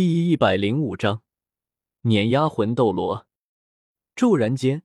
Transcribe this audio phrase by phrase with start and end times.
[0.00, 1.24] 第一百零五章
[2.02, 3.26] 碾压魂斗罗。
[4.14, 4.84] 骤然间，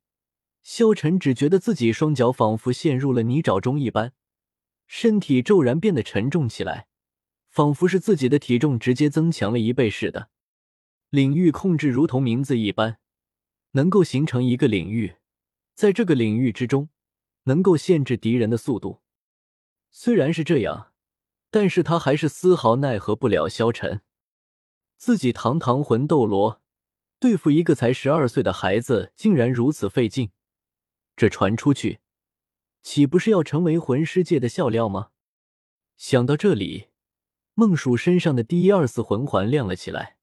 [0.63, 4.13] 萧晨只觉得自己双脚仿佛陷入了泥沼中一般，
[4.87, 6.87] 身体骤然变得沉重起来，
[7.47, 10.31] 仿佛是自己的体重直接增强了一倍似的。
[11.11, 12.97] 领域控制如同名字一般，
[13.73, 15.17] 能够形成一个领域，
[15.75, 16.89] 在这个领域之中，
[17.43, 19.03] 能够限制敌人的速度。
[19.91, 20.91] 虽然是这样，
[21.51, 24.01] 但是他还是丝毫奈何不了萧晨。
[25.05, 26.61] 自己堂堂魂斗罗，
[27.19, 30.31] 对付一个才十二岁的孩子，竟然如此费劲，
[31.17, 31.99] 这传出去，
[32.81, 35.09] 岂不是要成为魂师界的笑料吗？
[35.97, 36.87] 想到这里，
[37.53, 40.15] 孟蜀身上的第一二四魂环亮了起来。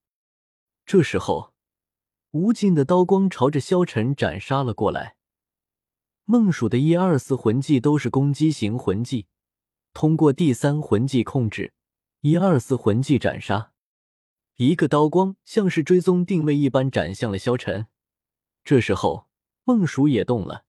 [0.86, 1.52] 这时候，
[2.30, 5.16] 无尽的刀光朝着萧晨斩杀了过来。
[6.24, 9.26] 孟蜀的一二四魂技都是攻击型魂技，
[9.92, 11.74] 通过第三魂技控制
[12.22, 13.69] 一二四魂技斩杀。
[14.62, 17.86] 一个刀光像是追踪定位一般斩向了萧晨。
[18.62, 19.26] 这时候，
[19.64, 20.66] 孟蜀也动了，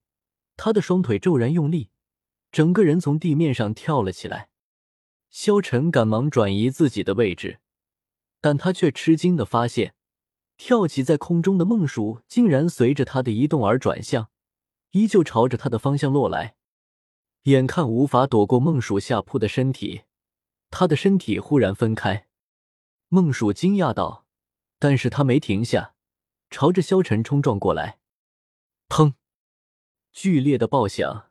[0.56, 1.90] 他的双腿骤然用力，
[2.50, 4.48] 整个人从地面上跳了起来。
[5.28, 7.60] 萧晨赶忙转移自己的位置，
[8.40, 9.94] 但他却吃惊的发现，
[10.56, 14.30] 跳起在空中的孟蜀竟然随着他的移动而转向，
[14.92, 16.54] 依旧朝着他的方向落来。
[17.42, 20.04] 眼看无法躲过孟蜀下扑的身体，
[20.70, 22.28] 他的身体忽然分开。
[23.14, 24.24] 孟蜀惊讶道
[24.80, 25.94] ：“但是他没停下，
[26.48, 27.98] 朝着萧晨冲撞过来。”
[28.88, 29.12] 砰！
[30.12, 31.26] 剧烈的爆响，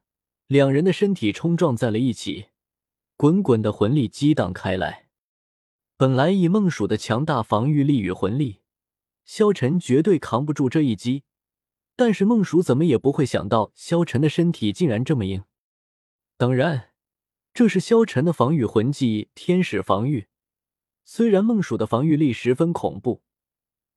[0.46, 2.50] 两人的身体冲撞在了一起，
[3.18, 5.08] 滚滚的魂力激荡开来。
[5.98, 8.62] 本来以孟蜀的强大防御力与魂力，
[9.26, 11.24] 萧晨绝对扛不住这一击。
[11.96, 15.46] 但是孟蜀怎么也不会想到，萧晨的身体竟然这么硬。
[16.38, 16.92] 当然，
[17.56, 20.28] 这是萧晨的防御魂技——天使防御。
[21.04, 23.22] 虽然孟蜀的防御力十分恐怖，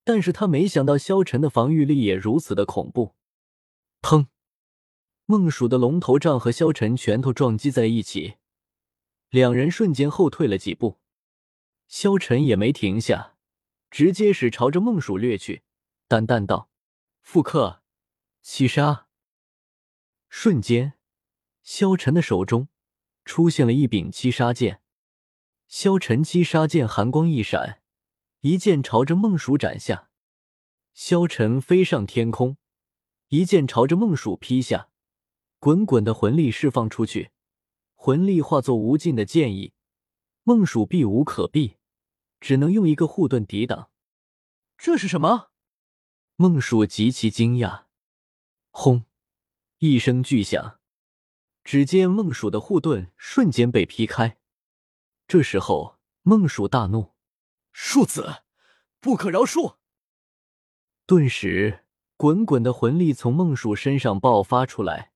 [0.03, 3.15] 但是他没想到萧晨的防御力也如此的恐怖。
[4.01, 4.27] 砰！
[5.25, 8.35] 孟蜀的龙头杖和萧晨拳头撞击在一起，
[9.29, 10.99] 两人瞬间后退了几步。
[11.87, 13.35] 萧晨也没停下，
[13.89, 15.63] 直接是朝着孟蜀掠去，
[16.07, 16.69] 淡淡道
[17.23, 17.81] ：“复刻，
[18.41, 19.07] 七杀。”
[20.29, 20.93] 瞬间，
[21.63, 22.67] 萧晨的手中
[23.23, 24.81] 出现了一柄七杀剑。
[25.67, 27.81] 萧晨七杀剑寒光一闪，
[28.41, 30.09] 一剑朝着孟蜀斩下。
[30.93, 32.57] 萧晨飞上天空，
[33.29, 34.89] 一剑朝着孟蜀劈下，
[35.59, 37.31] 滚滚的魂力释放出去，
[37.95, 39.73] 魂力化作无尽的剑意，
[40.43, 41.77] 孟蜀避无可避，
[42.39, 43.89] 只能用一个护盾抵挡。
[44.77, 45.49] 这是什么？
[46.35, 47.85] 孟蜀极其惊讶。
[48.69, 49.05] 轰！
[49.79, 50.79] 一声巨响，
[51.63, 54.37] 只见孟蜀的护盾瞬间被劈开。
[55.27, 57.13] 这时候，孟蜀大怒
[57.73, 58.43] ：“庶子，
[58.99, 59.77] 不可饶恕！”
[61.07, 65.11] 顿时，滚滚的魂力从孟蜀身上爆发出来，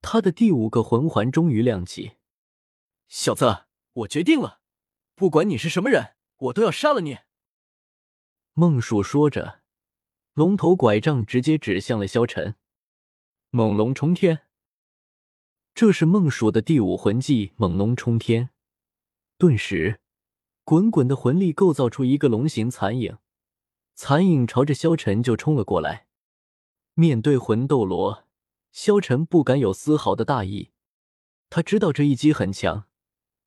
[0.00, 2.16] 他的第五个魂环终于亮起。
[3.08, 4.60] 小子，我决定了，
[5.14, 7.18] 不管你是什么人，我都要杀了你！
[8.52, 9.62] 孟蜀说着，
[10.34, 12.56] 龙头拐杖直接指向了萧晨。
[13.50, 14.42] 猛龙冲天，
[15.74, 18.50] 这是孟蜀的第五魂技——猛龙冲天。
[19.38, 20.00] 顿时，
[20.64, 23.18] 滚滚的魂力构造出一个龙形残影，
[23.94, 26.08] 残影朝着萧晨就冲了过来。
[26.94, 28.24] 面对魂斗罗，
[28.72, 30.72] 萧晨不敢有丝毫的大意。
[31.50, 32.88] 他知道这一击很强，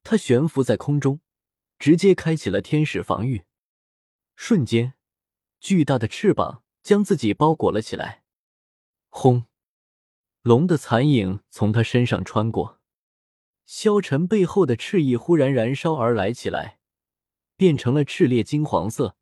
[0.01, 1.19] 他悬浮在空中，
[1.77, 3.43] 直接开启了天使防御。
[4.37, 4.93] 瞬间，
[5.59, 8.23] 巨大的翅膀将自己包裹了起来。
[9.09, 9.43] 轰！
[10.41, 12.80] 龙的残影从他身上穿过。
[13.73, 16.79] 萧晨背后的赤翼忽然燃烧而来起来，
[17.55, 19.15] 变成了炽烈金黄色，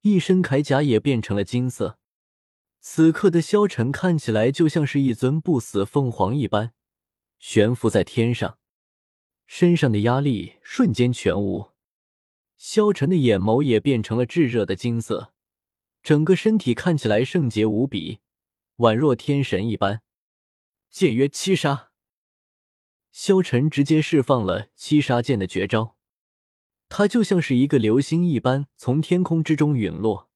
[0.00, 1.98] 一身铠甲也变成了金色。
[2.80, 6.72] 此刻的萧晨看起来就像是一尊不死凤凰一般，
[7.38, 8.56] 悬浮在天上，
[9.46, 11.72] 身上的压力瞬间全无。
[12.56, 15.34] 萧晨的眼眸也变成了炙热的金色，
[16.02, 18.20] 整个身体看起来圣洁无比，
[18.78, 20.00] 宛若天神一般。
[20.90, 21.91] 剑曰七杀。
[23.12, 25.96] 萧晨直接释放了七杀剑的绝招，
[26.88, 30.30] 他就像是一个流星一般从天空之中陨落，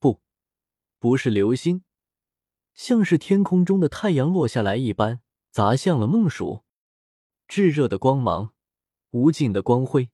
[0.00, 0.20] 不，
[0.98, 1.84] 不是流星，
[2.74, 5.20] 像是天空中的太阳落下来一般
[5.52, 6.64] 砸向了孟蜀。
[7.46, 8.52] 炙热的光芒，
[9.10, 10.10] 无尽的光辉，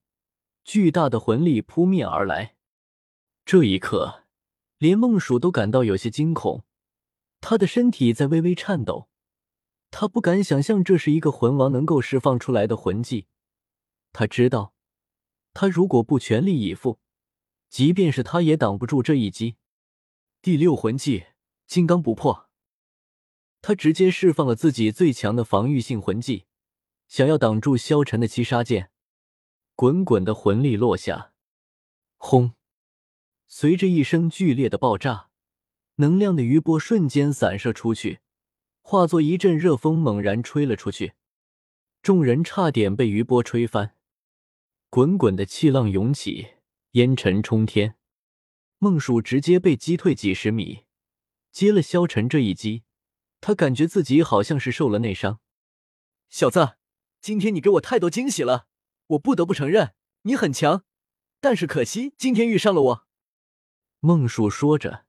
[0.63, 2.55] 巨大的魂力扑面而来。
[3.45, 4.25] 这一刻，
[4.77, 6.63] 连孟蜀都感到有些惊恐，
[7.41, 9.08] 他的身体在微微颤抖。
[9.91, 13.27] 他不敢想象这是一个魂王能够释放出来的魂技。
[14.11, 14.73] 他知道，
[15.53, 16.99] 他如果不全力以赴，
[17.69, 19.55] 即便是他也挡不住这一击。
[20.41, 21.25] 第六魂技
[21.67, 22.49] 金刚不破，
[23.61, 26.45] 他直接释放了自己最强的防御性魂技，
[27.07, 28.91] 想要挡住萧晨的七杀剑。
[29.75, 31.33] 滚滚的魂力落下，
[32.17, 32.53] 轰！
[33.47, 35.29] 随着一声剧烈的爆炸，
[35.95, 38.19] 能量的余波瞬间散射出去，
[38.89, 41.13] 化作一阵热风猛然吹了出去，
[42.01, 43.93] 众人差点被余波吹翻。
[44.89, 46.53] 滚滚的气浪涌起，
[46.93, 47.97] 烟尘冲天，
[48.79, 50.85] 孟蜀直接被击退几十米。
[51.51, 52.81] 接了萧晨这一击，
[53.39, 55.39] 他感觉自己好像是受了内伤。
[56.27, 56.77] 小子，
[57.21, 58.65] 今天你给我太多惊喜了。
[59.09, 59.93] 我不得不承认，
[60.23, 60.83] 你很强，
[61.39, 63.07] 但是可惜今天遇上了我。
[63.99, 65.05] 孟蜀说着，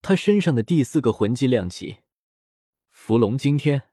[0.00, 1.98] 他身上的第四个魂技亮起，
[3.10, 3.88] 伏龙惊天。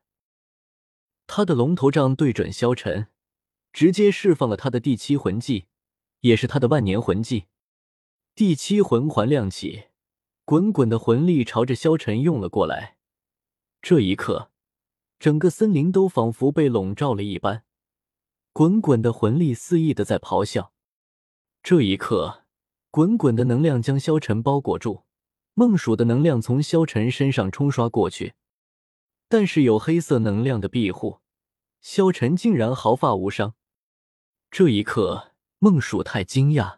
[1.26, 3.08] 他的龙头杖对准萧晨，
[3.74, 5.66] 直接释放了他的第七魂技，
[6.20, 7.46] 也是他的万年魂技。
[8.36, 9.86] 第七魂环亮起，
[10.46, 12.98] 滚滚的魂力朝着萧晨涌了过来。
[13.82, 14.52] 这一刻，
[15.18, 17.64] 整个森林都仿佛被笼罩了一般。
[18.54, 20.72] 滚滚的魂力肆意的在咆哮，
[21.64, 22.44] 这一刻，
[22.92, 25.06] 滚滚的能量将萧晨包裹住。
[25.56, 28.36] 孟蜀的能量从萧晨身上冲刷过去，
[29.30, 31.20] 但是有黑色能量的庇护，
[31.82, 33.56] 萧晨竟然毫发无伤。
[34.50, 36.78] 这一刻，孟蜀太惊讶，